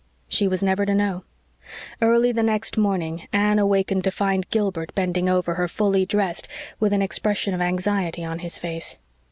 She 0.27 0.47
was 0.47 0.63
never 0.63 0.83
to 0.83 0.95
know. 0.95 1.25
Early 2.01 2.31
the 2.31 2.41
next 2.41 2.75
morning 2.75 3.27
Anne 3.31 3.59
awakened 3.59 4.03
to 4.05 4.09
find 4.09 4.49
Gilbert 4.49 4.95
bending 4.95 5.29
over 5.29 5.53
her, 5.53 5.67
fully 5.67 6.07
dressed, 6.07 6.47
and 6.47 6.75
with 6.79 6.91
an 6.91 7.03
expression 7.03 7.53
of 7.53 7.61
anxiety 7.61 8.25
on 8.25 8.39
his 8.39 8.57
face. 8.57 8.97